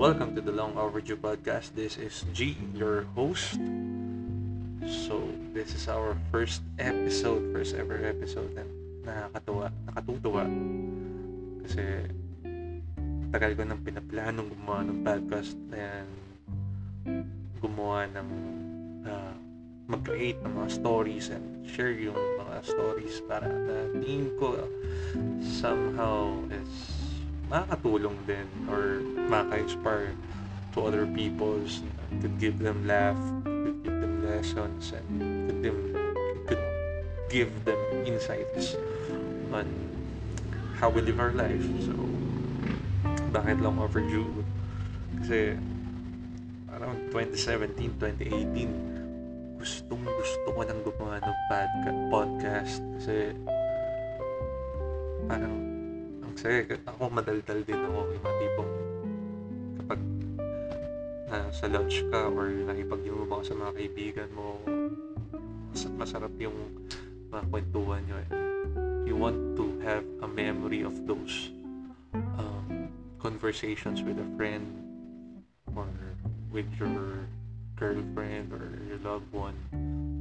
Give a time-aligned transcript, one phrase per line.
[0.00, 1.76] Welcome to the Long Overdue Podcast.
[1.76, 3.60] This is G, your host.
[4.88, 5.20] So,
[5.52, 8.64] this is our first episode, first ever episode na
[9.04, 10.48] nakakatuwa, nakatutuwa.
[11.60, 11.84] Kasi,
[13.28, 16.08] tagal ko nang pinaplanong gumawa ng podcast and
[17.60, 18.28] gumawa ng
[19.04, 19.36] uh,
[19.84, 24.64] mag-create ng mga stories and share yung mga stories para na tingin ko
[25.44, 26.89] somehow is
[27.50, 30.14] makakatulong din or makaka-inspire
[30.70, 31.82] to other people's
[32.22, 35.06] could give them laugh could give them lessons and
[35.50, 35.78] could, them,
[36.46, 36.64] could
[37.26, 38.78] give them insights
[39.50, 39.66] on
[40.78, 41.62] how we live our life.
[41.84, 41.92] So
[43.30, 44.46] bakit long overdue?
[45.20, 45.58] Kasi
[46.72, 52.80] around 2017 2018 gustong gusto ko nang gumawa ng podcast.
[52.96, 53.36] Kasi
[55.28, 55.69] parang
[56.40, 58.72] saya ako madaldal din ako yung mga tipong
[59.76, 60.00] kapag
[61.28, 64.56] nasa lunch ka or nakipag-inuman ka sa mga kaibigan mo
[66.00, 66.56] masarap yung
[67.28, 68.16] mga kwentuhan nyo
[69.04, 71.52] you want to have a memory of those
[72.40, 72.88] um,
[73.20, 74.64] conversations with a friend
[75.76, 75.92] or
[76.48, 77.28] with your
[77.76, 79.60] girlfriend or your loved one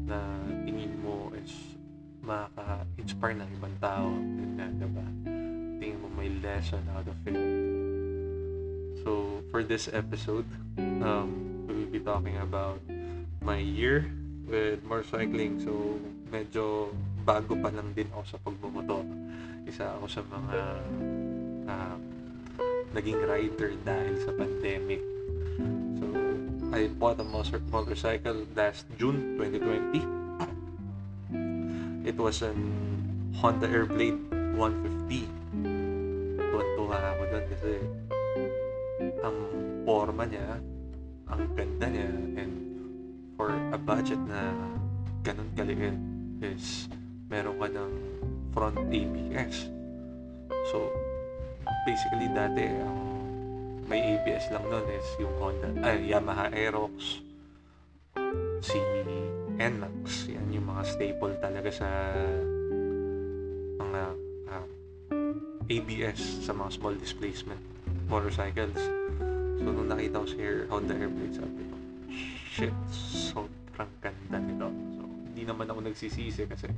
[0.04, 0.20] na
[0.68, 1.80] tingin mo is
[2.20, 4.12] makaka-inspire ng ibang tao.
[4.12, 5.29] Ganyan, diba?
[5.80, 7.40] Tingin mo may lesson out of it.
[9.00, 10.44] So, for this episode,
[10.76, 12.84] um, we'll be talking about
[13.40, 14.12] my year
[14.44, 15.64] with motorcycling.
[15.64, 15.96] So,
[16.28, 16.92] medyo
[17.24, 19.08] bago pa lang din ako sa pagbumotor.
[19.64, 20.60] Isa ako sa mga
[21.72, 21.96] uh,
[22.92, 25.00] naging rider dahil sa pandemic.
[25.96, 26.06] So,
[26.76, 27.28] I bought a
[27.72, 30.04] motorcycle last June 2020.
[32.04, 32.60] It was an
[33.40, 34.20] Honda Airblade
[34.60, 35.39] 150.
[36.80, 37.74] Tuwan-tuwa ako doon kasi
[39.20, 39.38] ang
[39.84, 40.48] forma niya,
[41.28, 42.08] ang ganda niya,
[42.40, 42.56] and
[43.36, 44.56] for a budget na
[45.20, 46.00] ganun kaliit
[46.40, 46.88] is
[47.28, 47.92] meron ka ng
[48.56, 49.68] front ABS.
[50.72, 50.88] So,
[51.84, 53.00] basically dati ang
[53.92, 57.20] may ABS lang nun is yung Honda, ay Yamaha Aerox,
[58.64, 58.80] si
[59.60, 60.32] NMAX.
[60.32, 61.90] Yan yung mga staple talaga sa
[63.84, 64.29] mga
[65.70, 67.62] ABS sa mga small displacement
[68.10, 68.82] motorcycles.
[69.62, 71.76] So, nung nakita ko si Honda Airblade, sabi ko,
[72.50, 74.68] shit, sobrang ganda nito.
[74.98, 76.74] So, hindi naman ako nagsisisi kasi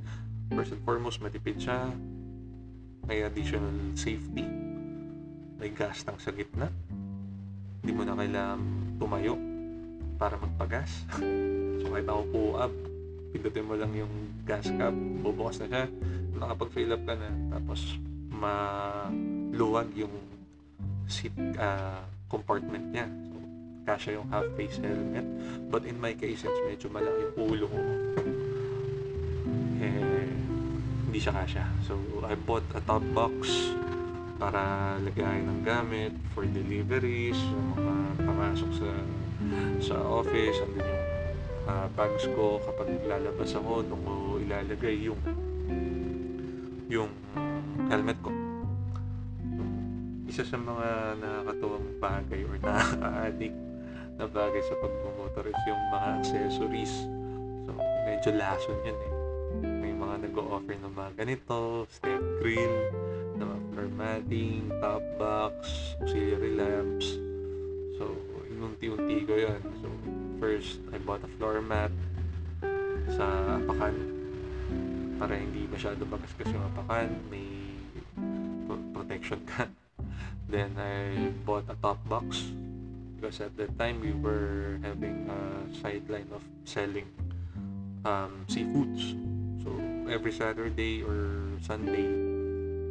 [0.51, 1.87] first and foremost, matipid siya.
[3.07, 4.43] May additional safety.
[5.55, 6.67] May gastang sa gitna
[7.81, 8.61] hindi mo na kailangan
[9.01, 9.33] tumayo
[10.21, 11.01] para magpagas.
[11.81, 12.73] so kahit ako po up,
[13.33, 14.13] pindutin mo lang yung
[14.45, 15.83] gas cap, bubukas na siya,
[16.37, 17.97] nakapag-fill up ka na, tapos
[18.41, 20.13] maluwag yung
[21.05, 23.05] seat uh, compartment niya.
[23.05, 23.37] So,
[23.85, 25.27] kasya yung half-face helmet.
[25.69, 27.79] But in my case, since medyo malaki yung ulo ko,
[29.81, 30.25] eh,
[31.05, 31.65] hindi siya kasya.
[31.85, 33.69] So, I bought a top box
[34.41, 37.37] para lagayan ng gamit for deliveries,
[37.77, 38.89] mga pamasok sa
[39.81, 41.05] sa office, andun yung
[41.69, 45.21] uh, bags ko kapag lalabas ako, doon ko ilalagay yung
[46.89, 47.11] yung
[47.89, 48.30] helmet ko.
[50.31, 53.59] Isa sa mga nakakatuwang bagay or nakaka-addict
[54.15, 56.93] na bagay sa pagmumotor is yung mga accessories.
[57.67, 57.75] So,
[58.07, 59.13] medyo lason yun eh.
[59.83, 62.75] May mga nag-o-offer ng mga ganito, step grill,
[63.75, 65.67] floor matting, top box,
[65.99, 67.19] auxiliary lamps.
[67.99, 68.15] So,
[68.47, 69.59] inunti-unti ko yun.
[69.83, 69.91] So,
[70.39, 71.91] first, I bought a floor mat
[73.19, 73.27] sa
[73.59, 73.95] apakan
[75.19, 77.09] para hindi masyado magasgas yung apakan.
[77.27, 77.51] May
[78.95, 79.67] protection ka.
[80.51, 82.51] Then, I bought a top box
[83.15, 85.39] because at that time we were having a
[85.79, 87.07] sideline of selling
[88.03, 89.15] um, seafoods.
[89.63, 89.71] So,
[90.11, 92.03] every Saturday or Sunday,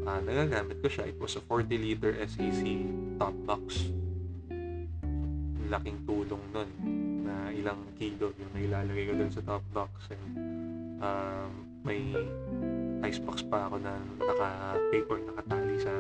[0.09, 1.13] uh, nagagamit ko siya.
[1.13, 2.65] It was a 40 liter SEC
[3.21, 3.93] top box.
[5.69, 6.71] Laking tulong nun
[7.29, 10.09] na ilang kilo yung nailalagay ko dun sa top box.
[10.09, 10.25] And,
[11.05, 11.53] uh,
[11.85, 12.09] may
[13.05, 15.93] icebox pa ako na naka-tape or nakatali sa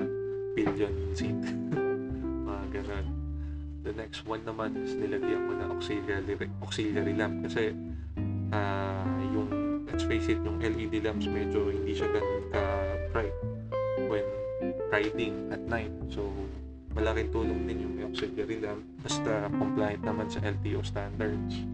[0.61, 1.41] pillion seat.
[2.45, 3.07] Mga ganun.
[3.81, 7.73] The next one naman is nilagyan ko na auxiliary, auxiliary lamp kasi
[8.53, 9.49] uh, yung
[9.89, 13.37] let's face it, yung LED lamps medyo hindi siya ganun ka-bright
[14.13, 14.27] when
[14.93, 15.89] riding at night.
[16.13, 16.29] So,
[16.93, 21.65] malaking tulong din yung auxiliary lamp basta compliant naman sa LTO standards.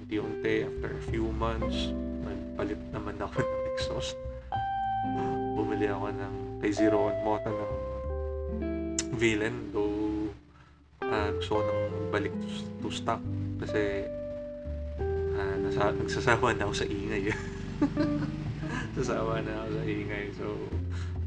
[0.00, 1.92] Unti-unti, after a few months,
[2.24, 4.16] nagpalit naman ako ng exhaust.
[5.52, 7.76] Bumili ako ng kay Zero One Moto ng
[9.20, 10.32] Villain, though
[11.04, 12.48] ah, gusto ko nang balik to,
[12.80, 13.20] to stock
[13.60, 14.08] kasi
[15.36, 17.28] ah, nasa, nagsasawa na ako sa ingay.
[18.96, 20.24] Nasasawa na ako sa ingay.
[20.40, 20.46] So,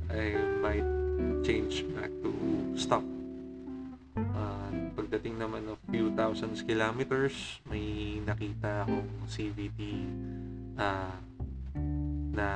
[0.10, 0.90] I might
[1.46, 2.34] change back to
[2.74, 3.06] stock.
[4.18, 10.10] Uh, pagdating naman of few thousands kilometers, may nakita akong CVT
[10.82, 11.14] uh,
[12.34, 12.50] na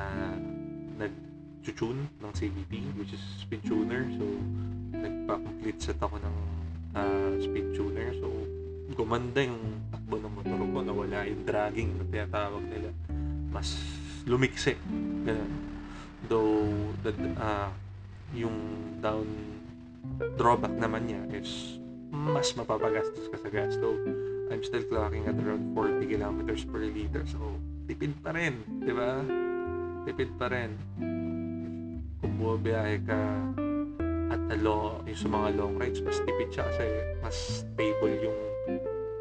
[1.61, 4.09] nag-tune ng CVT, which is speed tuner.
[4.17, 4.25] So,
[4.97, 6.35] nagpa-complete set ako ng
[6.97, 8.09] uh, speed tuner.
[8.17, 8.27] So,
[8.97, 12.89] gumanda yung takbo ng motor ko, nawala yung dragging na tinatawag nila.
[13.53, 13.77] Mas
[14.25, 14.81] lumiksik.
[15.21, 15.53] Ganun.
[16.25, 16.65] Though,
[17.05, 17.69] the, uh,
[18.33, 18.57] yung
[18.97, 19.29] down
[20.37, 21.77] drawback naman niya is
[22.09, 23.77] mas mapapagastos ka sa gas.
[23.77, 24.01] Though,
[24.49, 27.21] I'm still clocking at around 40 kilometers per liter.
[27.29, 28.65] So, tipid pa rin.
[28.81, 29.21] Di ba?
[30.09, 30.73] Tipid pa rin.
[32.41, 33.21] Bumabiyahe ka
[34.33, 36.85] at a long, yung sa mga long rides, mas tipid siya kasi
[37.21, 38.39] mas stable yung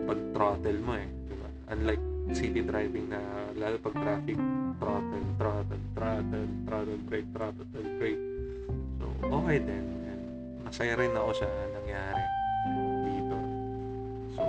[0.08, 1.04] pag-throttle mo eh.
[1.28, 1.48] Di ba?
[1.76, 3.20] Unlike city driving na
[3.60, 4.40] lalo pag traffic
[4.80, 7.68] throttle, throttle, throttle, throttle brake, throttle
[8.00, 8.22] brake.
[8.96, 9.84] So, okay din.
[10.08, 10.22] And
[10.64, 11.46] masaya rin ako sa
[11.76, 12.24] nangyari
[13.04, 13.36] dito.
[14.32, 14.42] So,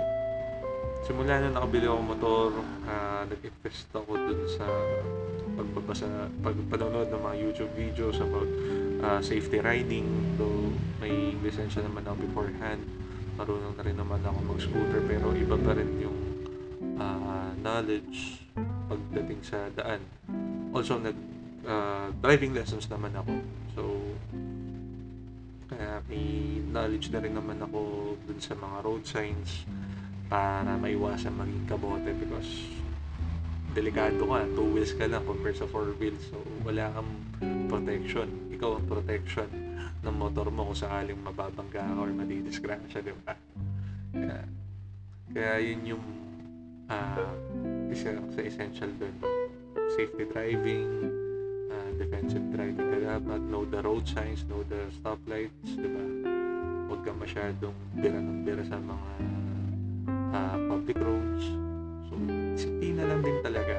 [1.04, 2.48] simula na nakabili ako motor,
[2.88, 4.64] uh, nag-invest ako dun sa
[5.62, 8.50] pagbabasa, pagpanonood ng mga YouTube videos about
[9.06, 10.06] uh, safety riding.
[10.34, 12.82] So, may lisensya naman ako beforehand.
[13.38, 16.18] Marunong na rin naman ako mag-scooter pero iba pa rin yung
[16.98, 18.42] uh, knowledge
[18.90, 20.02] pagdating sa daan.
[20.74, 21.16] Also, nag
[21.64, 23.34] uh, driving lessons naman ako.
[23.78, 23.82] So,
[25.72, 29.64] kaya may knowledge na rin naman ako dun sa mga road signs
[30.28, 32.81] para maiwasan maging kabote because
[33.72, 36.20] delikado ka, two wheels ka lang compared sa four wheels.
[36.28, 37.10] So, wala kang
[37.72, 38.28] protection.
[38.52, 39.48] Ikaw ang protection
[40.04, 43.32] ng motor mo kung sakaling mababangga ka or madidisgrasya, di ba?
[44.12, 44.38] Kaya,
[45.32, 46.04] kaya yun yung
[46.92, 47.32] uh,
[47.88, 49.16] isa sa essential doon.
[49.96, 50.88] Safety driving,
[51.72, 56.04] uh, defensive driving ka dapat, know the road signs, know the stoplights, di ba?
[56.92, 59.08] Huwag ka masyadong bira ng bira sa mga
[60.36, 61.61] uh, public roads.
[63.02, 63.74] Disiplina lang din talaga.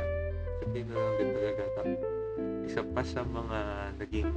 [0.59, 1.63] Disiplina lang din talaga.
[1.79, 1.99] Tapos,
[2.67, 3.59] isa pa sa mga
[4.03, 4.29] naging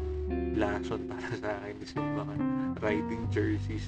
[0.54, 2.34] lason para sa akin is yung mga
[2.78, 3.82] riding jerseys.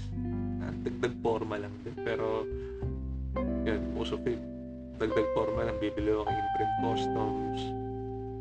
[0.82, 1.94] Dagdag forma lang din.
[2.02, 2.42] Pero,
[3.62, 4.42] yun, most of it,
[4.98, 7.60] dagdag forma lang, bibili ako ng imprint customs.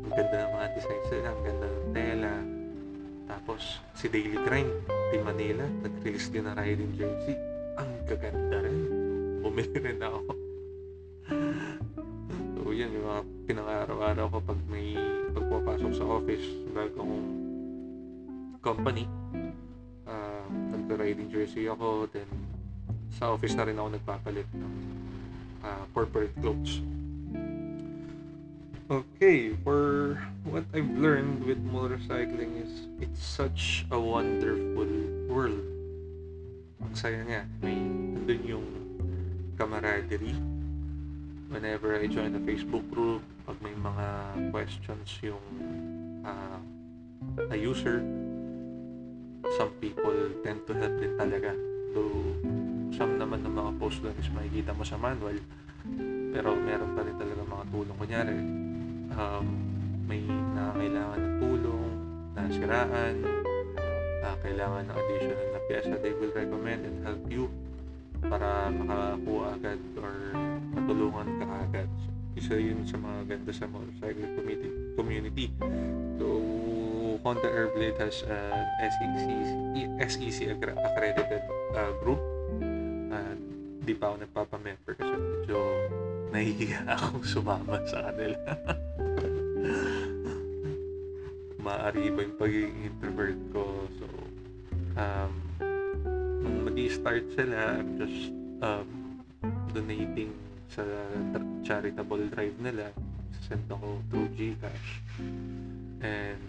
[0.02, 2.34] Ang ganda ng mga designs nila, ang ganda ng tela.
[3.30, 3.62] Tapos,
[3.94, 4.74] si Daily Grind,
[5.14, 7.38] Team Manila, nag-release din ng riding jersey.
[7.78, 8.78] Ang gaganda rin.
[9.46, 10.47] Bumili rin ako.
[12.78, 14.94] Yun, yung mga pinang-araw-araw ko pag may
[15.34, 17.26] pagpapasok sa office, bagong
[18.62, 19.10] company.
[20.06, 20.46] Uh,
[20.78, 22.30] nagka-riding jersey ako, then
[23.18, 24.74] sa office na rin ako nagpapalit ng
[25.66, 26.78] uh, corporate clothes.
[28.88, 30.16] Okay, for
[30.48, 34.88] what I've learned with motorcycling is it's such a wonderful
[35.28, 35.60] world.
[36.78, 37.42] Ang saya niya.
[37.60, 38.68] May nandun yung
[39.60, 40.57] camaraderie.
[41.48, 44.06] Whenever I join a Facebook group, pag may mga
[44.52, 45.44] questions yung
[46.24, 46.60] uh,
[47.50, 48.04] a user,
[49.56, 50.12] some people
[50.44, 51.56] tend to help din talaga.
[51.96, 52.36] Though
[52.98, 55.38] some naman ng mga post doon is makikita mo sa manual
[56.34, 58.38] pero meron pa rin talaga mga tulong kunyari
[59.14, 59.46] um,
[60.10, 61.90] may nakakailangan ng tulong
[62.34, 63.14] nasiraan
[64.26, 67.46] uh, kailangan ng additional na pyesa they will recommend and help you
[68.26, 70.14] para makakuha agad or
[70.78, 71.90] matulungan ka agad
[72.38, 74.30] isa yun sa mga ganda sa motorcycle
[74.94, 75.50] community,
[76.22, 76.26] so
[77.26, 79.26] Honda Airblade has an SEC,
[80.06, 81.42] SEC accredited
[81.74, 82.22] uh, group
[83.88, 85.64] di pa ako nagpapamember kasi medyo
[86.28, 88.36] nahihiya akong sumama sa kanila.
[91.64, 93.64] Maari ba yung pagiging introvert ko?
[93.96, 94.04] So,
[95.00, 95.32] um,
[96.44, 98.28] nung mag start sila, I'm just
[98.60, 99.24] um,
[99.72, 100.36] donating
[100.72, 100.84] sa
[101.64, 102.92] charitable drive nila.
[103.44, 104.88] Send ako through Gcash.
[106.04, 106.42] And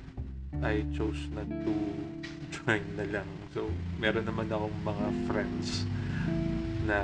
[0.60, 1.74] I chose not to
[2.56, 3.30] join na lang.
[3.56, 5.88] So, meron naman akong mga friends
[6.84, 7.00] na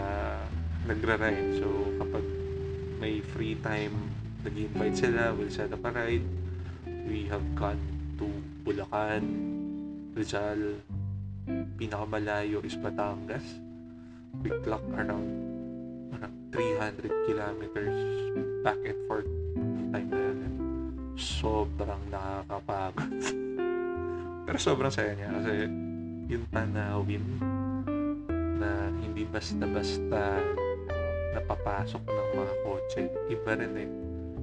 [0.85, 1.61] nagra-ride.
[1.61, 1.67] So,
[2.01, 2.25] kapag
[2.99, 3.93] may free time,
[4.45, 6.25] nag-invite sila, we'll set up a ride.
[7.05, 7.81] We have gone
[8.17, 8.27] to
[8.65, 9.25] Bulacan,
[10.17, 10.81] Rizal,
[11.77, 13.45] pinakamalayo is Batangas.
[14.41, 15.54] We clock around,
[16.55, 17.99] 300 kilometers
[18.63, 19.27] back and forth
[19.91, 20.39] time na yun.
[21.19, 23.11] Sobrang nakakapagod.
[24.47, 25.67] Pero sobrang saya niya kasi
[26.31, 27.25] yung tanawin
[28.55, 30.43] na hindi hindi basta-basta
[31.39, 33.01] napapasok ng mga kotse.
[33.31, 33.89] Iba rin eh.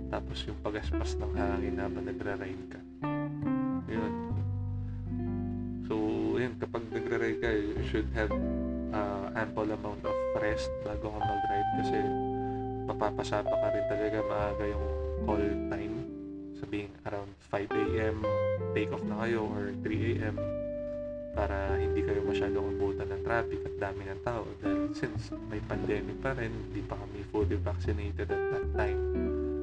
[0.08, 2.80] Tapos yung pagaspas ng hangin habang nagra-ride ka.
[3.92, 4.12] Yun.
[5.84, 5.94] So,
[6.40, 8.32] yun, kapag nagra-ride ka, you should have
[8.92, 11.98] uh, ample amount of rest bago ka mag-ride kasi
[12.86, 14.86] mapapasapa ka rin talaga maaga yung
[15.24, 15.96] call time
[16.56, 18.16] sabihin around 5 a.m.
[18.76, 20.36] take off na kayo or 3 a.m.
[21.32, 26.16] para hindi kayo masyadong abutan ng traffic at dami ng tao dahil since may pandemic
[26.20, 29.00] pa rin hindi pa kami fully vaccinated at that time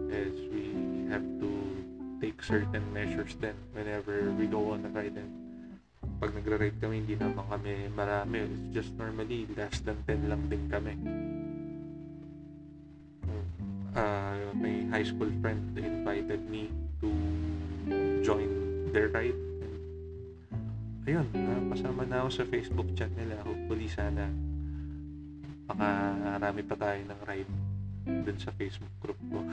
[0.09, 0.73] as we
[1.13, 1.49] have to
[2.17, 5.48] take certain measures then whenever we go on a ride and
[6.19, 8.43] pag nagra-ride kami hindi naman kami marami.
[8.43, 10.93] It's just normally less than 10 lang din kami.
[13.95, 16.67] Uh, may high school friend invited me
[16.99, 17.07] to
[18.19, 18.51] join
[18.91, 19.39] their ride.
[19.63, 19.75] And
[21.07, 23.39] ayun napasama na ako sa Facebook chat nila.
[23.47, 24.27] Hopefully sana
[25.71, 27.53] makarami pa tayo ng ride
[28.27, 29.39] dun sa Facebook group ko.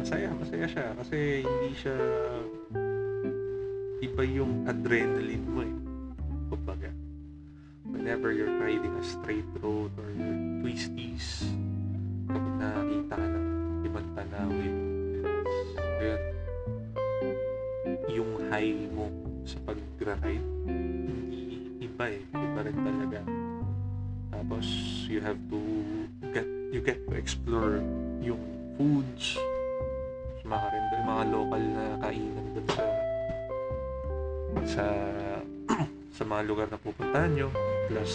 [0.00, 0.86] Masaya masaya siya.
[0.96, 1.96] Kasi hindi siya
[3.98, 5.76] iba yung adrenaline mo eh.
[6.48, 6.90] Kumbaga
[7.88, 10.08] whenever you're riding a straight road or
[10.60, 11.48] twisties
[12.28, 13.48] kapag nakakita ka ng
[13.88, 14.76] ibang tanawin
[15.98, 16.20] yun.
[18.08, 19.08] Yung high mo
[19.44, 22.22] sa pag-ride hindi iba eh.
[22.32, 23.20] Iba rin talaga.
[24.28, 24.66] Tapos
[25.08, 25.60] you have to
[26.30, 27.80] get you get to explore
[28.20, 28.40] yung
[28.76, 29.40] foods.
[30.44, 32.84] Mga rin mga local na kainan dun sa
[34.68, 34.86] sa
[36.16, 37.48] sa mga lugar na pupuntahan nyo.
[37.88, 38.12] Plus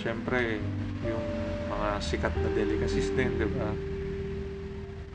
[0.00, 0.60] syempre
[1.04, 1.24] yung
[1.68, 3.70] mga sikat na delicacies din di ba?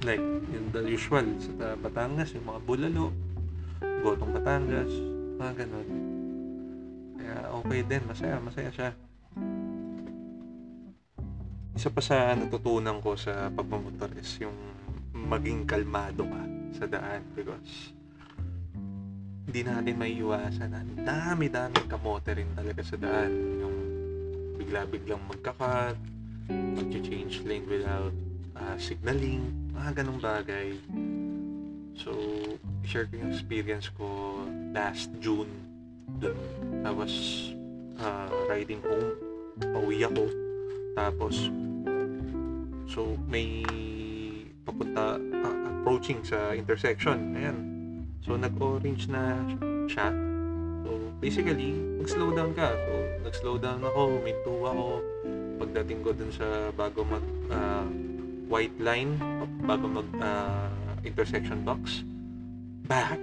[0.06, 0.24] Like
[0.54, 3.12] yung the usual sa Batangas yung mga bulalo
[4.00, 4.92] gotong Batangas
[5.40, 5.90] mga ganun.
[7.16, 8.04] Kaya okay din.
[8.08, 8.92] Masaya masaya siya.
[11.80, 14.56] Isa pa sa natutunan ko sa pagmamotor is yung
[15.16, 16.44] maging kalmado ka
[16.76, 17.96] sa daan because
[19.50, 23.34] hindi natin may iwasan ang dami-daming kamote rin talaga sa daan.
[23.34, 23.78] Yung
[24.62, 25.98] bigla-biglang magkakat
[26.78, 28.14] mag-change lane without
[28.54, 29.42] uh, signaling
[29.74, 30.78] mga ganong bagay.
[31.98, 32.14] So
[32.86, 34.38] share ko yung experience ko
[34.70, 35.50] last June.
[36.22, 36.38] Dun
[36.86, 37.50] I was
[37.98, 39.18] uh, riding home.
[39.66, 40.30] Pauwi ako.
[40.94, 41.50] Tapos
[42.86, 43.66] so may
[44.62, 47.34] papunta uh, approaching sa intersection.
[47.34, 47.69] Ayan
[48.24, 49.40] so nag-orange na
[49.88, 50.12] siya.
[50.84, 52.74] So basically nag-slow down ka.
[52.74, 54.88] So nag-slow down ako minto ako.
[55.60, 57.86] Pagdating ko dun sa bago mag uh,
[58.50, 59.20] white line
[59.68, 60.68] bago mag uh,
[61.06, 62.02] intersection box
[62.90, 63.22] back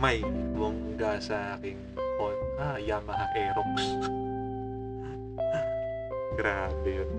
[0.00, 0.24] may
[0.56, 1.76] bongga sa aking
[2.58, 3.74] ah, Yamaha Aerox.
[6.38, 7.10] Grabe yun.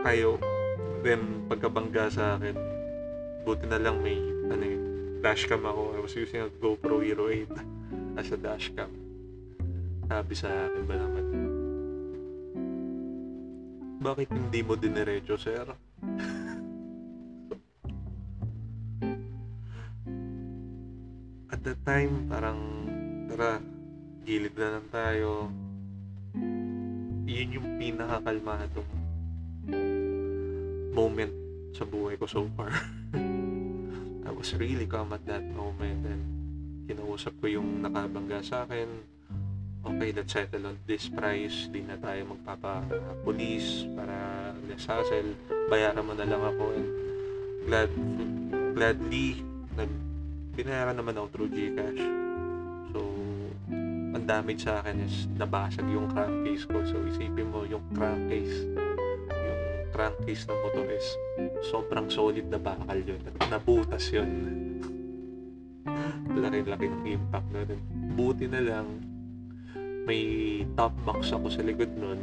[0.00, 0.40] Kayo
[1.04, 2.69] then pagkabangga sa akin
[3.44, 4.18] buti na lang may
[4.50, 4.78] ano eh,
[5.24, 5.96] dashcam ako.
[5.96, 8.90] I was using a GoPro Hero 8 as a dashcam.
[10.10, 11.30] Sabi sa akin ba naman
[14.00, 15.60] bakit hindi mo diniretso sir?
[21.52, 22.88] At that time parang
[23.28, 23.60] tara
[24.24, 25.52] gilid na lang tayo.
[27.28, 28.88] Yun yung pinakakalmadong
[30.96, 31.36] moment
[31.76, 32.72] sa buhay ko so far
[34.40, 36.24] was really calm at that moment and
[36.88, 38.88] kinausap ko yung nakabangga sa akin.
[39.84, 41.68] Okay let's settle on this price.
[41.68, 44.16] Di na tayo magpapa-police para
[44.64, 44.88] less
[45.68, 46.88] bayaran mo na lang ako and
[47.68, 47.92] glad
[48.72, 49.44] gladly
[49.76, 49.92] nag
[50.56, 52.00] binayaran naman ako through Gcash.
[52.96, 53.00] So
[54.16, 56.80] ang damage sa akin is nabasag yung crankcase ko.
[56.88, 58.79] So isipin mo yung crankcase
[59.90, 61.18] yung crankcase ng motor is
[61.66, 64.30] sobrang solid na bakal yun at nabutas yun.
[66.30, 67.82] Laki-laki ng impact na rin.
[68.14, 68.86] Buti na lang
[70.06, 72.22] may top box ako sa likod nun.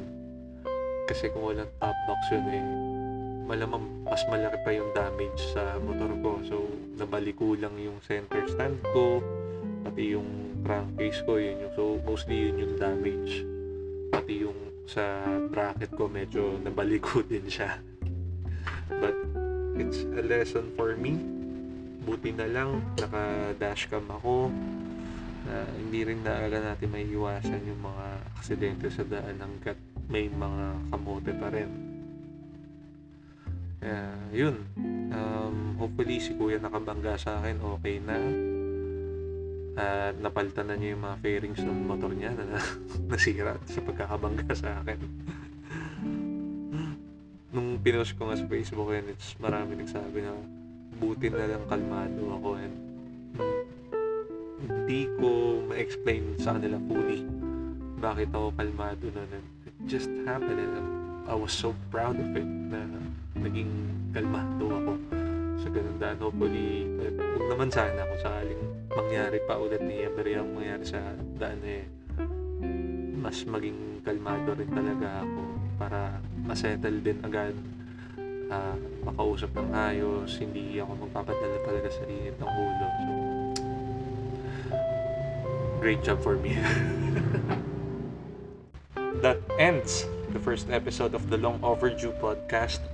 [1.12, 2.66] Kasi kung walang top box yun eh
[3.48, 6.32] malamang mas malaki pa yung damage sa motor ko.
[6.48, 6.56] So
[6.96, 9.20] nabaliko lang yung center stand ko
[9.84, 13.44] pati yung crankcase ko yun yung so mostly yun yung damage.
[14.08, 17.78] Pati yung sa bracket ko medyo nabaliko din siya.
[18.88, 19.14] But
[19.76, 21.20] it's a lesson for me.
[22.08, 24.48] Buti na lang naka dashcam ako.
[25.44, 28.06] Na hindi rin talaga natin may iwasan yung mga
[28.40, 29.76] aksidente sa daan hanggat
[30.08, 31.72] may mga kamote pa rin.
[33.84, 34.56] Kaya yun.
[35.12, 38.16] Um, hopefully si kuya nakabangga sa akin okay na
[39.78, 42.58] At napalitan na niya yung mga fairings ng motor niya na
[43.14, 45.00] nasira sa pagkakabangga sa akin.
[47.54, 50.34] Nung pinost ko nga sa Facebook and it's marami nagsabi na
[50.98, 52.76] buti na lang kalmado ako and
[54.58, 57.22] hindi ko ma-explain sa kanila fully
[58.02, 60.74] bakit ako kalmado nun and it just happened and
[61.30, 62.82] I was so proud of it na
[63.38, 63.70] naging
[64.14, 65.17] kalmado ako
[65.58, 66.18] sa ganun daan.
[66.22, 68.62] Hopefully, eh, huwag naman sana kung sakaling
[68.94, 71.02] mangyari pa ulit ni ever yung mangyari sa
[71.38, 71.86] daan eh,
[73.18, 75.42] mas maging kalmado rin talaga ako
[75.78, 77.54] para masettle din agad
[78.50, 82.88] ah, makausap ng ayos hindi ako magpapadala talaga sa init ng ulo.
[82.98, 83.14] So
[85.82, 86.58] great job for me.
[89.26, 92.86] That ends the first episode of the Long Overdue podcast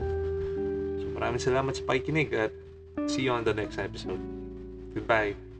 [1.13, 2.51] maraming salamat sa pakikinig at
[3.07, 4.21] see you on the next episode.
[4.93, 5.52] Goodbye